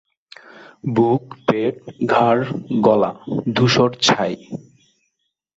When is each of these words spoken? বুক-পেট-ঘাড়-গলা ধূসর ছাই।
বুক-পেট-ঘাড়-গলা 0.93 3.11
ধূসর 3.55 3.89
ছাই। 4.01 4.35